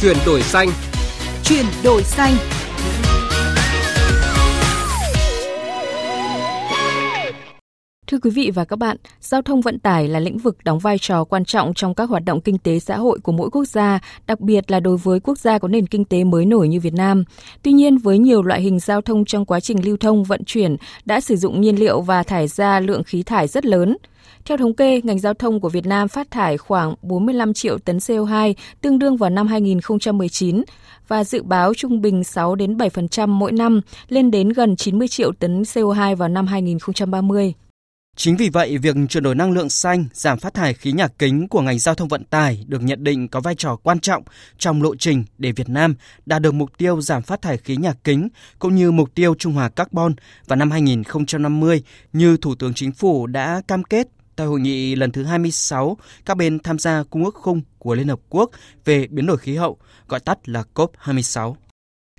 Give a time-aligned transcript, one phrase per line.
[0.00, 0.68] Chuyển đổi xanh.
[1.44, 2.36] Chuyển đổi xanh.
[8.10, 10.98] Thưa quý vị và các bạn, giao thông vận tải là lĩnh vực đóng vai
[10.98, 13.98] trò quan trọng trong các hoạt động kinh tế xã hội của mỗi quốc gia,
[14.26, 16.94] đặc biệt là đối với quốc gia có nền kinh tế mới nổi như Việt
[16.94, 17.24] Nam.
[17.62, 20.76] Tuy nhiên, với nhiều loại hình giao thông trong quá trình lưu thông vận chuyển
[21.04, 23.96] đã sử dụng nhiên liệu và thải ra lượng khí thải rất lớn.
[24.44, 27.98] Theo thống kê, ngành giao thông của Việt Nam phát thải khoảng 45 triệu tấn
[27.98, 30.62] CO2, tương đương vào năm 2019
[31.08, 35.32] và dự báo trung bình 6 đến 7% mỗi năm, lên đến gần 90 triệu
[35.32, 37.54] tấn CO2 vào năm 2030.
[38.18, 41.48] Chính vì vậy, việc chuyển đổi năng lượng xanh, giảm phát thải khí nhà kính
[41.48, 44.22] của ngành giao thông vận tải được nhận định có vai trò quan trọng
[44.58, 45.94] trong lộ trình để Việt Nam
[46.26, 48.28] đạt được mục tiêu giảm phát thải khí nhà kính
[48.58, 50.14] cũng như mục tiêu trung hòa carbon
[50.46, 55.12] vào năm 2050 như Thủ tướng Chính phủ đã cam kết tại hội nghị lần
[55.12, 58.50] thứ 26 các bên tham gia Cung ước khung của Liên Hợp Quốc
[58.84, 59.78] về biến đổi khí hậu,
[60.08, 61.54] gọi tắt là COP26.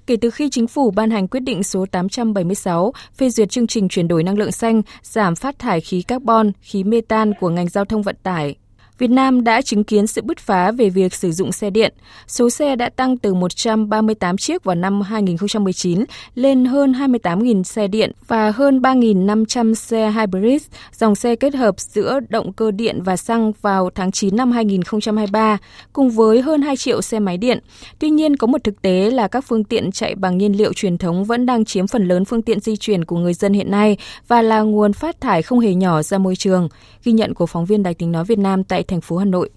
[0.10, 3.90] Kể từ khi chính phủ ban hành quyết định số 876 phê duyệt chương trình
[3.90, 7.86] chuyển đổi năng lượng xanh, giảm phát thải khí carbon, khí metan của ngành giao
[7.86, 8.56] thông vận tải.
[9.00, 11.94] Việt Nam đã chứng kiến sự bứt phá về việc sử dụng xe điện.
[12.28, 16.05] Số xe đã tăng từ 138 chiếc vào năm 2019
[16.36, 22.20] lên hơn 28.000 xe điện và hơn 3.500 xe hybrid, dòng xe kết hợp giữa
[22.30, 25.58] động cơ điện và xăng vào tháng 9 năm 2023,
[25.94, 27.59] cùng với hơn 2 triệu xe máy điện.
[28.00, 30.97] Tuy nhiên, có một thực tế là các phương tiện chạy bằng nhiên liệu truyền
[30.97, 33.97] thống vẫn đang chiếm phần lớn phương tiện di chuyển của người dân hiện nay
[34.27, 36.70] và là nguồn phát thải không hề nhỏ ra môi trường.
[37.03, 39.50] Ghi nhận của phóng viên Đài tiếng nói Việt Nam tại thành phố Hà Nội.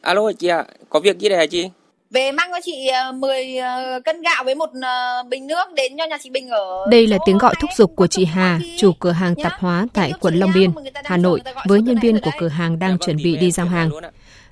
[0.00, 1.68] Alo chị ạ, à, có việc gì đây hả chị?
[2.10, 5.92] Về mang cho chị 10 ờ, ờ, cân gạo với một ờ, bình nước đến
[5.98, 8.92] cho nhà chị Bình ở Đây là tiếng gọi thúc giục của chị Hà, chủ
[8.92, 10.70] cửa hàng tạp hóa tại quận Long Biên,
[11.04, 13.90] Hà Nội, với nhân viên của cửa hàng đang chuẩn bị đi giao hàng.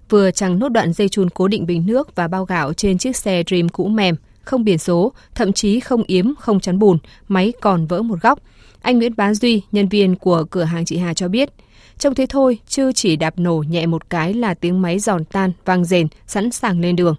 [0.08, 3.16] Vừa chẳng nốt đoạn dây chun cố định bình nước và bao gạo trên chiếc
[3.16, 7.52] xe Dream cũ mềm, không biển số, thậm chí không yếm, không chắn bùn, máy
[7.60, 8.38] còn vỡ một góc.
[8.82, 11.48] Anh Nguyễn Bá Duy, nhân viên của cửa hàng chị Hà cho biết,
[11.98, 15.52] Trông thế thôi, chứ chỉ đạp nổ nhẹ một cái là tiếng máy giòn tan,
[15.64, 17.14] vang rền, sẵn sàng lên đường.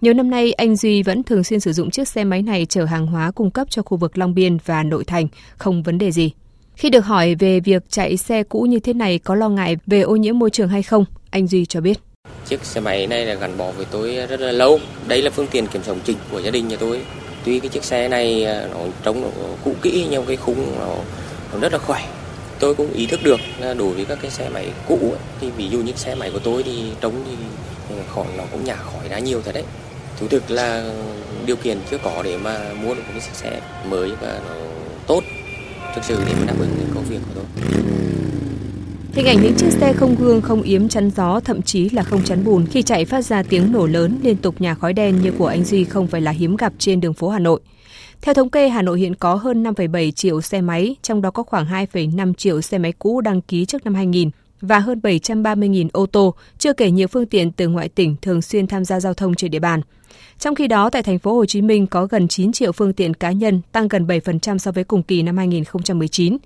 [0.00, 2.84] Nhiều năm nay, anh Duy vẫn thường xuyên sử dụng chiếc xe máy này chở
[2.84, 6.10] hàng hóa cung cấp cho khu vực Long Biên và nội thành, không vấn đề
[6.10, 6.30] gì.
[6.74, 10.00] Khi được hỏi về việc chạy xe cũ như thế này có lo ngại về
[10.00, 11.98] ô nhiễm môi trường hay không, anh Duy cho biết.
[12.46, 14.80] Chiếc xe máy này là gắn bó với tôi rất là lâu.
[15.08, 17.00] Đây là phương tiện kiểm sống chính của gia đình nhà tôi.
[17.44, 19.28] Tuy cái chiếc xe này à, nó trông nó
[19.64, 20.94] cũ kỹ nhưng cái khung nó,
[21.52, 22.08] nó rất là khỏe
[22.60, 25.50] tôi cũng ý thức được là đối với các cái xe máy cũ ấy, thì
[25.50, 27.36] ví dụ như xe máy của tôi thì trống thì
[27.88, 29.64] ừ, khỏi nó cũng nhả khỏi ra nhiều thật đấy
[30.20, 30.90] thú thực là
[31.46, 33.60] điều kiện chưa có để mà mua được một cái xe
[33.90, 34.54] mới và nó
[35.06, 35.22] tốt
[35.94, 37.44] thực sự để mà đáp ứng công việc của tôi
[39.12, 42.24] Hình ảnh những chiếc xe không gương, không yếm chắn gió, thậm chí là không
[42.24, 45.32] chắn bùn khi chạy phát ra tiếng nổ lớn liên tục nhà khói đen như
[45.38, 47.60] của anh Duy không phải là hiếm gặp trên đường phố Hà Nội.
[48.22, 51.42] Theo thống kê, Hà Nội hiện có hơn 5,7 triệu xe máy, trong đó có
[51.42, 54.30] khoảng 2,5 triệu xe máy cũ đăng ký trước năm 2000
[54.60, 58.66] và hơn 730.000 ô tô, chưa kể nhiều phương tiện từ ngoại tỉnh thường xuyên
[58.66, 59.80] tham gia giao thông trên địa bàn.
[60.38, 63.14] Trong khi đó, tại thành phố Hồ Chí Minh có gần 9 triệu phương tiện
[63.14, 66.36] cá nhân, tăng gần 7% so với cùng kỳ năm 2019.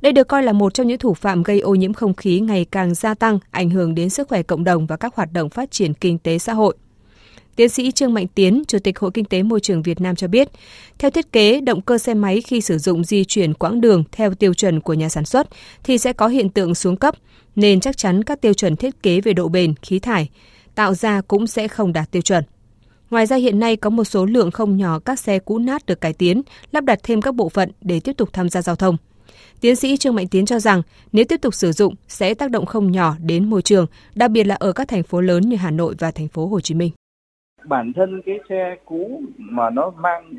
[0.00, 2.64] Đây được coi là một trong những thủ phạm gây ô nhiễm không khí ngày
[2.70, 5.70] càng gia tăng, ảnh hưởng đến sức khỏe cộng đồng và các hoạt động phát
[5.70, 6.76] triển kinh tế xã hội.
[7.60, 10.28] Tiến sĩ Trương Mạnh Tiến, Chủ tịch Hội Kinh tế Môi trường Việt Nam cho
[10.28, 10.48] biết,
[10.98, 14.34] theo thiết kế, động cơ xe máy khi sử dụng di chuyển quãng đường theo
[14.34, 15.48] tiêu chuẩn của nhà sản xuất
[15.84, 17.14] thì sẽ có hiện tượng xuống cấp,
[17.56, 20.28] nên chắc chắn các tiêu chuẩn thiết kế về độ bền, khí thải
[20.74, 22.44] tạo ra cũng sẽ không đạt tiêu chuẩn.
[23.10, 26.00] Ngoài ra hiện nay có một số lượng không nhỏ các xe cũ nát được
[26.00, 28.96] cải tiến, lắp đặt thêm các bộ phận để tiếp tục tham gia giao thông.
[29.60, 30.82] Tiến sĩ Trương Mạnh Tiến cho rằng
[31.12, 34.44] nếu tiếp tục sử dụng sẽ tác động không nhỏ đến môi trường, đặc biệt
[34.44, 36.90] là ở các thành phố lớn như Hà Nội và thành phố Hồ Chí Minh
[37.64, 40.32] bản thân cái xe cũ mà nó mang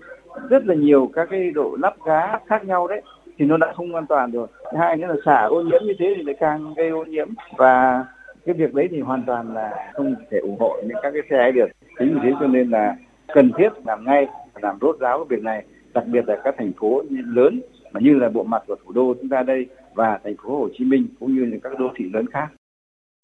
[0.49, 3.01] rất là nhiều các cái độ lắp gá khác nhau đấy,
[3.37, 4.47] thì nó đã không an toàn rồi.
[4.79, 7.29] Hai nữa là xả ô nhiễm như thế thì lại càng gây ô nhiễm.
[7.57, 8.05] Và
[8.45, 11.37] cái việc đấy thì hoàn toàn là không thể ủng hộ những các cái xe
[11.37, 11.67] ấy được.
[11.99, 12.95] Chính vì thế cho nên là
[13.27, 14.27] cần thiết làm ngay,
[14.61, 15.65] làm rốt ráo cái việc này.
[15.93, 17.61] Đặc biệt là các thành phố lớn
[17.91, 20.69] mà như là bộ mặt của thủ đô chúng ta đây và thành phố Hồ
[20.77, 22.47] Chí Minh cũng như là các đô thị lớn khác.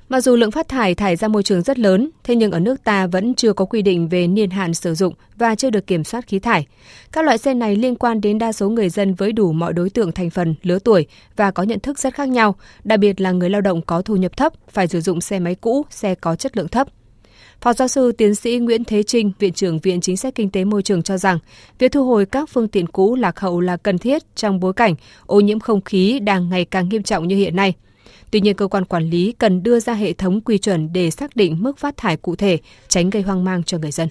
[0.09, 2.83] Mặc dù lượng phát thải thải ra môi trường rất lớn, thế nhưng ở nước
[2.83, 6.03] ta vẫn chưa có quy định về niên hạn sử dụng và chưa được kiểm
[6.03, 6.67] soát khí thải.
[7.11, 9.89] Các loại xe này liên quan đến đa số người dân với đủ mọi đối
[9.89, 13.31] tượng thành phần, lứa tuổi và có nhận thức rất khác nhau, đặc biệt là
[13.31, 16.35] người lao động có thu nhập thấp phải sử dụng xe máy cũ, xe có
[16.35, 16.87] chất lượng thấp.
[17.61, 20.63] Phó giáo sư tiến sĩ Nguyễn Thế Trinh, Viện trưởng Viện Chính sách Kinh tế
[20.63, 21.39] Môi trường cho rằng,
[21.79, 24.95] việc thu hồi các phương tiện cũ lạc hậu là cần thiết trong bối cảnh
[25.25, 27.73] ô nhiễm không khí đang ngày càng nghiêm trọng như hiện nay–
[28.31, 31.35] Tuy nhiên, cơ quan quản lý cần đưa ra hệ thống quy chuẩn để xác
[31.35, 32.57] định mức phát thải cụ thể,
[32.87, 34.07] tránh gây hoang mang cho người dân.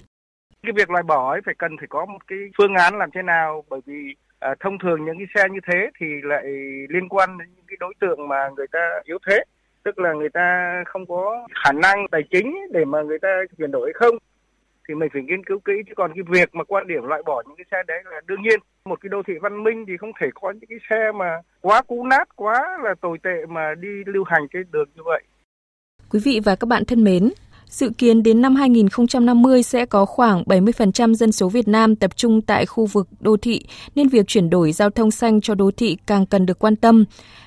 [0.62, 3.22] Cái việc loại bỏ ấy phải cần phải có một cái phương án làm thế
[3.22, 6.44] nào bởi vì à, thông thường những cái xe như thế thì lại
[6.88, 9.44] liên quan đến những cái đối tượng mà người ta yếu thế
[9.84, 13.28] tức là người ta không có khả năng tài chính để mà người ta
[13.58, 14.14] chuyển đổi không
[14.88, 15.72] thì mình phải nghiên cứu kỹ.
[15.86, 18.42] Chứ còn cái việc mà quan điểm loại bỏ những cái xe đấy là đương
[18.42, 18.60] nhiên.
[18.84, 21.30] Một cái đô thị văn minh thì không thể có những cái xe mà
[21.60, 25.22] quá cũ nát quá là tồi tệ mà đi lưu hành trên đường như vậy.
[26.10, 27.30] Quý vị và các bạn thân mến,
[27.70, 32.42] Dự kiến đến năm 2050 sẽ có khoảng 70% dân số Việt Nam tập trung
[32.42, 33.64] tại khu vực đô thị,
[33.94, 37.04] nên việc chuyển đổi giao thông xanh cho đô thị càng cần được quan tâm.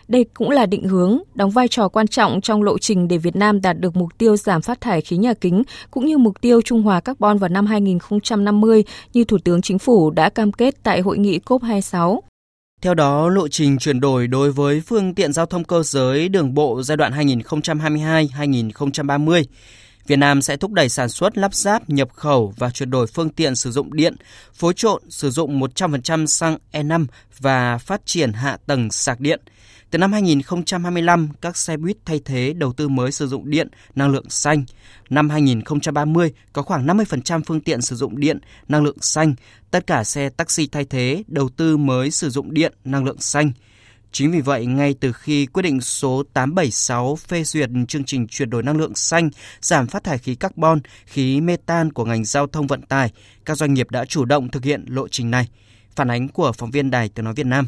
[0.08, 3.36] Đây cũng là định hướng, đóng vai trò quan trọng trong lộ trình để Việt
[3.36, 6.62] Nam đạt được mục tiêu giảm phát thải khí nhà kính, cũng như mục tiêu
[6.62, 8.84] trung hòa carbon vào năm 2050
[9.14, 12.20] như Thủ tướng Chính phủ đã cam kết tại hội nghị COP26.
[12.82, 16.54] Theo đó, lộ trình chuyển đổi đối với phương tiện giao thông cơ giới đường
[16.54, 19.44] bộ giai đoạn 2022-2030
[20.10, 23.30] Việt Nam sẽ thúc đẩy sản xuất, lắp ráp, nhập khẩu và chuyển đổi phương
[23.30, 24.16] tiện sử dụng điện,
[24.54, 27.06] phối trộn sử dụng 100% xăng E5
[27.40, 29.42] và phát triển hạ tầng sạc điện.
[29.92, 34.10] Từ năm 2025, các xe buýt thay thế đầu tư mới sử dụng điện, năng
[34.10, 34.66] lượng xanh.
[35.10, 39.36] Năm 2030, có khoảng 50% phương tiện sử dụng điện, năng lượng xanh.
[39.72, 43.52] Tất cả xe taxi thay thế đầu tư mới sử dụng điện, năng lượng xanh.
[44.12, 48.50] Chính vì vậy, ngay từ khi quyết định số 876 phê duyệt chương trình chuyển
[48.50, 49.30] đổi năng lượng xanh,
[49.62, 53.12] giảm phát thải khí carbon, khí metan của ngành giao thông vận tải,
[53.46, 55.48] các doanh nghiệp đã chủ động thực hiện lộ trình này.
[55.96, 57.68] Phản ánh của phóng viên Đài Tiếng Nói Việt Nam.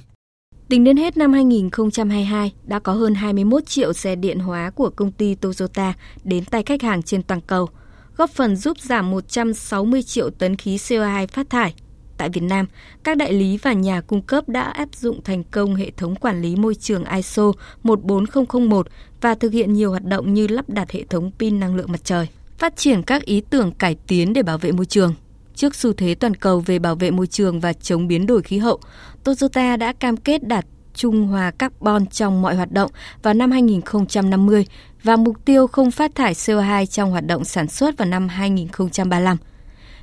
[0.69, 5.11] Tính đến hết năm 2022, đã có hơn 21 triệu xe điện hóa của công
[5.11, 5.93] ty Toyota
[6.23, 7.69] đến tay khách hàng trên toàn cầu,
[8.17, 11.73] góp phần giúp giảm 160 triệu tấn khí CO2 phát thải
[12.21, 12.65] tại Việt Nam,
[13.03, 16.41] các đại lý và nhà cung cấp đã áp dụng thành công hệ thống quản
[16.41, 17.51] lý môi trường ISO
[17.83, 18.87] 14001
[19.21, 21.99] và thực hiện nhiều hoạt động như lắp đặt hệ thống pin năng lượng mặt
[22.03, 22.27] trời,
[22.57, 25.13] phát triển các ý tưởng cải tiến để bảo vệ môi trường.
[25.55, 28.57] Trước xu thế toàn cầu về bảo vệ môi trường và chống biến đổi khí
[28.57, 28.79] hậu,
[29.23, 32.91] Toyota đã cam kết đạt trung hòa carbon trong mọi hoạt động
[33.23, 34.65] vào năm 2050
[35.03, 39.37] và mục tiêu không phát thải CO2 trong hoạt động sản xuất vào năm 2035.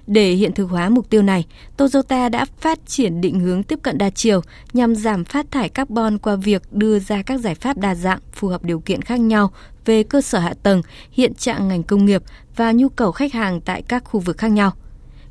[0.08, 1.46] Để hiện thực hóa mục tiêu này,
[1.76, 4.40] Toyota đã phát triển định hướng tiếp cận đa chiều
[4.72, 8.48] nhằm giảm phát thải carbon qua việc đưa ra các giải pháp đa dạng phù
[8.48, 9.50] hợp điều kiện khác nhau
[9.84, 12.22] về cơ sở hạ tầng, hiện trạng ngành công nghiệp
[12.56, 14.72] và nhu cầu khách hàng tại các khu vực khác nhau.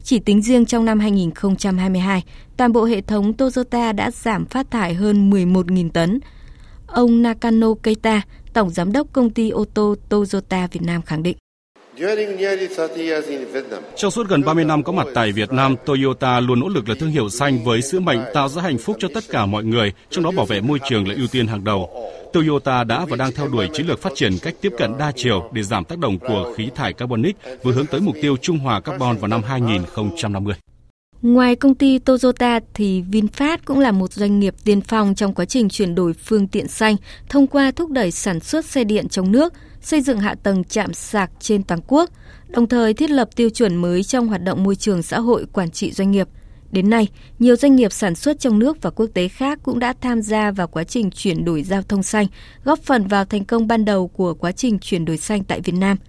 [0.04, 2.24] Chỉ tính riêng trong năm 2022,
[2.58, 6.20] toàn bộ hệ thống Toyota đã giảm phát thải hơn 11.000 tấn.
[6.88, 8.22] Ông Nakano Keita,
[8.54, 11.38] Tổng Giám đốc Công ty ô tô Toyota Việt Nam khẳng định.
[13.96, 16.96] Trong suốt gần 30 năm có mặt tại Việt Nam, Toyota luôn nỗ lực là
[17.00, 19.94] thương hiệu xanh với sứ mệnh tạo ra hạnh phúc cho tất cả mọi người,
[20.10, 22.12] trong đó bảo vệ môi trường là ưu tiên hàng đầu.
[22.34, 25.50] Toyota đã và đang theo đuổi chiến lược phát triển cách tiếp cận đa chiều
[25.54, 28.80] để giảm tác động của khí thải carbonic vừa hướng tới mục tiêu trung hòa
[28.80, 30.56] carbon vào năm 2050.
[31.22, 35.46] Ngoài công ty Toyota thì VinFast cũng là một doanh nghiệp tiên phong trong quá
[35.46, 36.96] trình chuyển đổi phương tiện xanh
[37.30, 40.94] thông qua thúc đẩy sản xuất xe điện trong nước, xây dựng hạ tầng chạm
[40.94, 42.10] sạc trên toàn quốc,
[42.48, 45.72] đồng thời thiết lập tiêu chuẩn mới trong hoạt động môi trường xã hội quản
[45.72, 46.28] trị doanh nghiệp.
[46.72, 47.08] Đến nay,
[47.40, 50.52] nhiều doanh nghiệp sản xuất trong nước và quốc tế khác cũng đã tham gia
[50.52, 52.28] vào quá trình chuyển đổi giao thông xanh,
[52.64, 55.76] góp phần vào thành công ban đầu của quá trình chuyển đổi xanh tại Việt
[55.76, 55.98] Nam–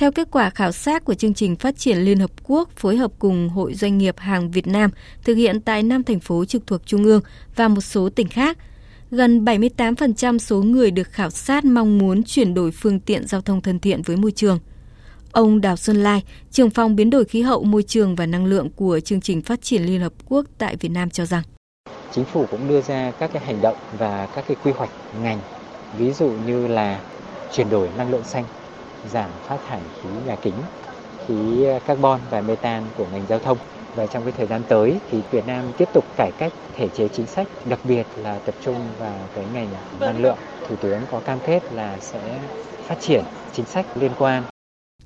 [0.00, 3.12] theo kết quả khảo sát của chương trình phát triển Liên Hợp Quốc phối hợp
[3.18, 4.90] cùng Hội Doanh nghiệp hàng Việt Nam
[5.24, 7.20] thực hiện tại năm thành phố trực thuộc Trung ương
[7.56, 8.58] và một số tỉnh khác,
[9.10, 13.60] gần 78% số người được khảo sát mong muốn chuyển đổi phương tiện giao thông
[13.60, 14.58] thân thiện với môi trường.
[15.32, 18.70] Ông Đào Xuân Lai, trưởng phòng biến đổi khí hậu, môi trường và năng lượng
[18.70, 21.42] của chương trình phát triển Liên Hợp Quốc tại Việt Nam cho rằng
[22.12, 24.90] Chính phủ cũng đưa ra các cái hành động và các cái quy hoạch
[25.22, 25.40] ngành,
[25.98, 27.00] ví dụ như là
[27.52, 28.44] chuyển đổi năng lượng xanh
[29.08, 30.54] giảm phát thải khí nhà kính,
[31.26, 33.58] khí ờ, carbon và metan của ngành giao thông.
[33.94, 37.08] Và trong cái thời gian tới thì Việt Nam tiếp tục cải cách thể chế
[37.08, 39.68] chính sách, đặc biệt là tập trung vào cái ngành
[40.00, 40.38] năng lượng.
[40.68, 42.40] Thủ tướng có cam kết là sẽ
[42.86, 44.42] phát triển chính sách liên quan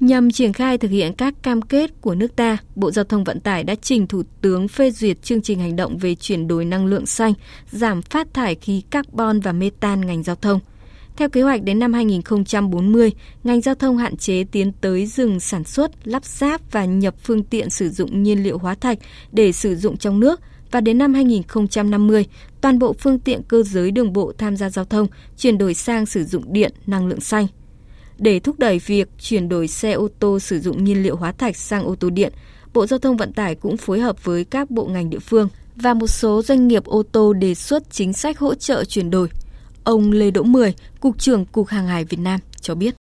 [0.01, 3.41] Nhằm triển khai thực hiện các cam kết của nước ta, Bộ Giao thông Vận
[3.41, 6.87] tải đã trình Thủ tướng phê duyệt chương trình hành động về chuyển đổi năng
[6.87, 7.33] lượng xanh,
[7.71, 10.61] giảm phát thải khí carbon và metan ngành giao thông–
[11.17, 13.13] theo kế hoạch đến năm 2040,
[13.45, 17.45] ngành giao thông hạn chế tiến tới dừng sản xuất, lắp ráp và nhập phương
[17.45, 18.99] tiện sử dụng nhiên liệu hóa thạch
[19.33, 20.41] để sử dụng trong nước
[20.71, 22.27] và đến năm 2050,
[22.61, 25.07] toàn bộ phương tiện cơ giới đường bộ tham gia giao thông
[25.37, 27.47] chuyển đổi sang sử dụng điện, năng lượng xanh.
[28.19, 31.57] Để thúc đẩy việc chuyển đổi xe ô tô sử dụng nhiên liệu hóa thạch
[31.57, 32.33] sang ô tô điện,
[32.75, 35.95] Bộ Giao thông Vận tải cũng phối hợp với các bộ ngành địa phương và
[35.95, 39.29] một số doanh nghiệp ô tô đề xuất chính sách hỗ trợ chuyển đổi
[39.85, 42.95] Ông Lê Đỗ Mười, Cục trưởng Cục Hàng hải Việt Nam cho biết.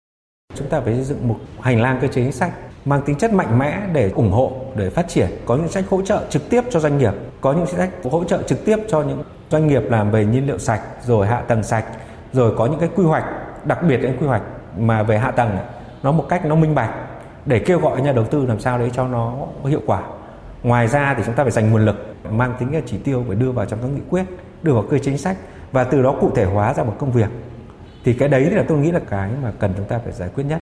[0.55, 2.53] Chúng ta phải xây dựng một hành lang cơ chế chính sách
[2.85, 6.03] mang tính chất mạnh mẽ để ủng hộ để phát triển có những sách hỗ
[6.03, 9.23] trợ trực tiếp cho doanh nghiệp có những sách hỗ trợ trực tiếp cho những
[9.51, 11.85] doanh nghiệp làm về nhiên liệu sạch rồi hạ tầng sạch
[12.33, 13.25] rồi có những cái quy hoạch
[13.65, 14.43] đặc biệt những quy hoạch
[14.79, 15.59] mà về hạ tầng
[16.03, 16.95] nó một cách nó minh bạch
[17.47, 19.35] để kêu gọi nhà đầu tư làm sao đấy cho nó
[19.65, 20.03] hiệu quả
[20.63, 23.53] ngoài ra thì chúng ta phải dành nguồn lực mang tính chỉ tiêu phải đưa
[23.53, 24.25] vào trong các nghị quyết
[24.63, 25.37] đưa vào cơ chính sách
[25.73, 27.29] và từ đó cụ thể hóa ra một công việc
[28.05, 30.45] thì cái đấy là tôi nghĩ là cái mà cần chúng ta phải giải quyết
[30.45, 30.59] nhất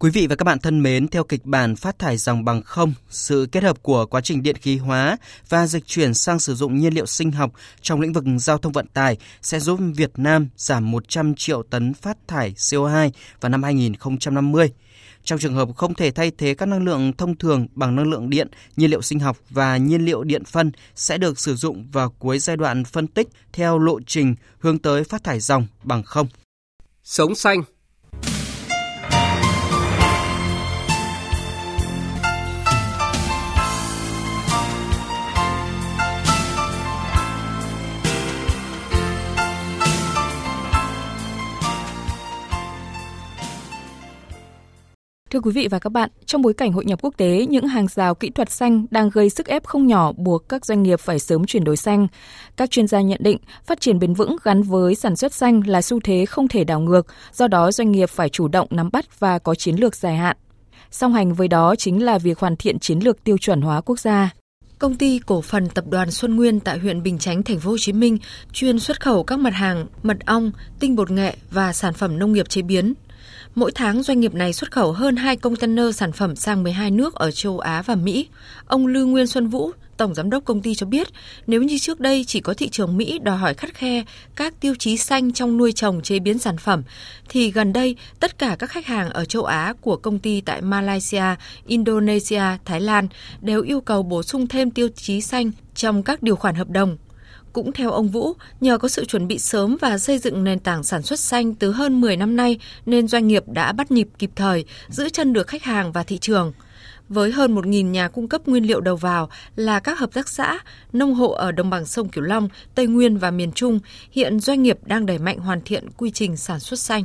[0.00, 2.92] Quý vị và các bạn thân mến, theo kịch bản phát thải dòng bằng không,
[3.08, 5.16] sự kết hợp của quá trình điện khí hóa
[5.48, 8.72] và dịch chuyển sang sử dụng nhiên liệu sinh học trong lĩnh vực giao thông
[8.72, 13.10] vận tải sẽ giúp Việt Nam giảm 100 triệu tấn phát thải CO2
[13.40, 14.72] vào năm 2050.
[15.28, 18.30] Trong trường hợp không thể thay thế các năng lượng thông thường bằng năng lượng
[18.30, 22.10] điện, nhiên liệu sinh học và nhiên liệu điện phân sẽ được sử dụng vào
[22.10, 26.26] cuối giai đoạn phân tích theo lộ trình hướng tới phát thải dòng bằng không.
[27.02, 27.62] Sống xanh
[45.38, 47.88] Thưa quý vị và các bạn, trong bối cảnh hội nhập quốc tế, những hàng
[47.88, 51.18] rào kỹ thuật xanh đang gây sức ép không nhỏ buộc các doanh nghiệp phải
[51.18, 52.06] sớm chuyển đổi xanh.
[52.56, 55.82] Các chuyên gia nhận định, phát triển bền vững gắn với sản xuất xanh là
[55.82, 59.20] xu thế không thể đảo ngược, do đó doanh nghiệp phải chủ động nắm bắt
[59.20, 60.36] và có chiến lược dài hạn.
[60.90, 64.00] Song hành với đó chính là việc hoàn thiện chiến lược tiêu chuẩn hóa quốc
[64.00, 64.30] gia.
[64.78, 67.76] Công ty cổ phần tập đoàn Xuân Nguyên tại huyện Bình Chánh, thành phố Hồ
[67.78, 68.18] Chí Minh
[68.52, 72.32] chuyên xuất khẩu các mặt hàng mật ong, tinh bột nghệ và sản phẩm nông
[72.32, 72.94] nghiệp chế biến,
[73.58, 77.14] Mỗi tháng doanh nghiệp này xuất khẩu hơn 2 container sản phẩm sang 12 nước
[77.14, 78.28] ở châu Á và Mỹ.
[78.66, 81.08] Ông Lưu Nguyên Xuân Vũ, Tổng Giám đốc công ty cho biết,
[81.46, 84.04] nếu như trước đây chỉ có thị trường Mỹ đòi hỏi khắt khe
[84.36, 86.82] các tiêu chí xanh trong nuôi trồng chế biến sản phẩm,
[87.28, 90.62] thì gần đây tất cả các khách hàng ở châu Á của công ty tại
[90.62, 91.24] Malaysia,
[91.66, 93.08] Indonesia, Thái Lan
[93.40, 96.96] đều yêu cầu bổ sung thêm tiêu chí xanh trong các điều khoản hợp đồng
[97.52, 100.82] cũng theo ông Vũ, nhờ có sự chuẩn bị sớm và xây dựng nền tảng
[100.82, 104.30] sản xuất xanh từ hơn 10 năm nay nên doanh nghiệp đã bắt nhịp kịp
[104.36, 106.52] thời, giữ chân được khách hàng và thị trường.
[107.08, 110.58] Với hơn 1.000 nhà cung cấp nguyên liệu đầu vào là các hợp tác xã,
[110.92, 114.62] nông hộ ở đồng bằng sông Cửu Long, Tây Nguyên và miền Trung, hiện doanh
[114.62, 117.04] nghiệp đang đẩy mạnh hoàn thiện quy trình sản xuất xanh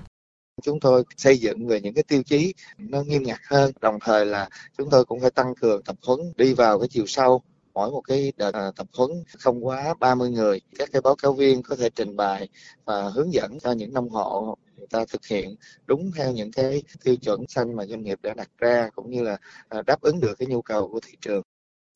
[0.61, 4.25] chúng tôi xây dựng về những cái tiêu chí nó nghiêm ngặt hơn đồng thời
[4.25, 7.41] là chúng tôi cũng phải tăng cường tập huấn đi vào cái chiều sâu
[7.73, 11.63] mỗi một cái đợt tập huấn không quá 30 người, các cái báo cáo viên
[11.63, 12.49] có thể trình bày
[12.85, 16.83] và hướng dẫn cho những nông hộ người ta thực hiện đúng theo những cái
[17.03, 19.37] tiêu chuẩn xanh mà doanh nghiệp đã đặt ra, cũng như là
[19.67, 21.41] ờ, đáp ứng được cái nhu cầu của thị trường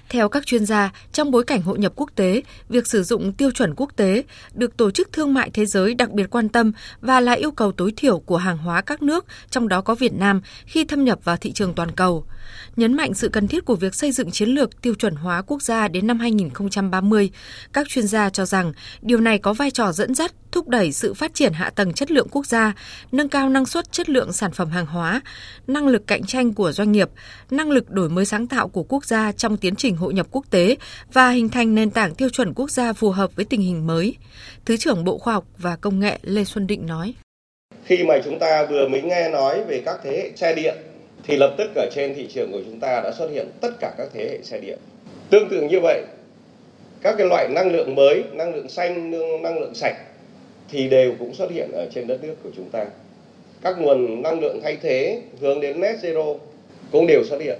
[0.09, 3.51] theo các chuyên gia, trong bối cảnh hội nhập quốc tế, việc sử dụng tiêu
[3.51, 4.23] chuẩn quốc tế
[4.53, 7.71] được Tổ chức Thương mại Thế giới đặc biệt quan tâm và là yêu cầu
[7.71, 11.19] tối thiểu của hàng hóa các nước, trong đó có Việt Nam, khi thâm nhập
[11.23, 12.25] vào thị trường toàn cầu.
[12.75, 15.61] Nhấn mạnh sự cần thiết của việc xây dựng chiến lược tiêu chuẩn hóa quốc
[15.61, 17.29] gia đến năm 2030,
[17.73, 21.13] các chuyên gia cho rằng điều này có vai trò dẫn dắt, thúc đẩy sự
[21.13, 22.73] phát triển hạ tầng chất lượng quốc gia,
[23.11, 25.21] nâng cao năng suất chất lượng sản phẩm hàng hóa,
[25.67, 27.09] năng lực cạnh tranh của doanh nghiệp,
[27.51, 30.27] năng lực đổi mới sáng tạo của quốc gia trong tiến trình trình hội nhập
[30.31, 30.75] quốc tế
[31.13, 34.15] và hình thành nền tảng tiêu chuẩn quốc gia phù hợp với tình hình mới.
[34.65, 37.13] Thứ trưởng Bộ Khoa học và Công nghệ Lê Xuân Định nói.
[37.85, 40.75] Khi mà chúng ta vừa mới nghe nói về các thế hệ xe điện
[41.23, 43.93] thì lập tức ở trên thị trường của chúng ta đã xuất hiện tất cả
[43.97, 44.79] các thế hệ xe điện.
[45.29, 46.03] Tương tự như vậy,
[47.01, 49.95] các cái loại năng lượng mới, năng lượng xanh, năng lượng sạch
[50.69, 52.85] thì đều cũng xuất hiện ở trên đất nước của chúng ta.
[53.61, 56.37] Các nguồn năng lượng thay thế hướng đến net zero
[56.91, 57.59] cũng đều xuất hiện.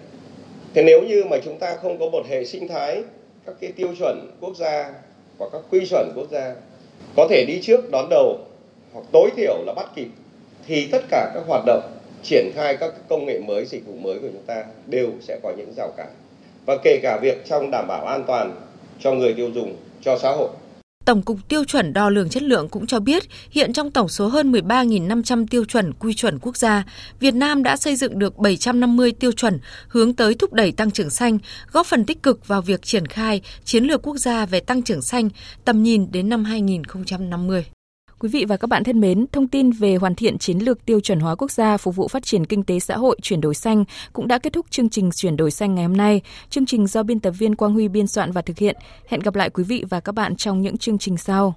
[0.74, 3.04] Thế nếu như mà chúng ta không có một hệ sinh thái,
[3.46, 4.94] các cái tiêu chuẩn quốc gia
[5.38, 6.56] và các quy chuẩn quốc gia
[7.16, 8.40] có thể đi trước đón đầu
[8.94, 10.08] hoặc tối thiểu là bắt kịp,
[10.68, 11.82] thì tất cả các hoạt động
[12.24, 15.54] triển khai các công nghệ mới, dịch vụ mới của chúng ta đều sẽ có
[15.58, 16.08] những rào cản.
[16.66, 18.56] Và kể cả việc trong đảm bảo an toàn
[19.00, 20.50] cho người tiêu dùng, cho xã hội.
[21.08, 24.28] Tổng cục Tiêu chuẩn Đo lường Chất lượng cũng cho biết, hiện trong tổng số
[24.28, 26.84] hơn 13.500 tiêu chuẩn quy chuẩn quốc gia,
[27.20, 31.10] Việt Nam đã xây dựng được 750 tiêu chuẩn hướng tới thúc đẩy tăng trưởng
[31.10, 31.38] xanh,
[31.72, 35.02] góp phần tích cực vào việc triển khai chiến lược quốc gia về tăng trưởng
[35.02, 35.30] xanh
[35.66, 37.66] tầm nhìn đến năm 2050.
[38.20, 41.00] Quý vị và các bạn thân mến, thông tin về hoàn thiện chiến lược tiêu
[41.00, 43.84] chuẩn hóa quốc gia phục vụ phát triển kinh tế xã hội chuyển đổi xanh
[44.14, 46.22] cũng đã kết thúc chương trình chuyển đổi xanh ngày hôm nay.
[46.50, 48.76] Chương trình do biên tập viên Quang Huy biên soạn và thực hiện.
[49.08, 51.56] Hẹn gặp lại quý vị và các bạn trong những chương trình sau.